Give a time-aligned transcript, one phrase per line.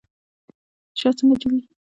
[0.99, 1.67] شات څنګه جوړیږي؟